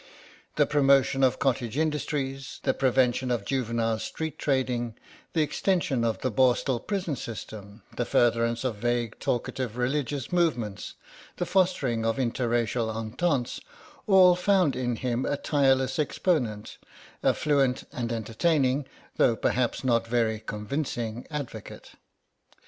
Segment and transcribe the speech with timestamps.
[0.55, 4.95] The promotion of cottage industries, the prevention of juvenile street trading,
[5.33, 10.95] the extension of the Borstal prison system, the furtherance of vague talkative religious movements
[11.37, 13.59] the fostering of inter racial ententes,
[14.07, 16.79] all found in him a tireless exponent,
[17.21, 18.87] a fluent and entertaining,
[19.17, 21.91] though perhaps not very convincing, advocate.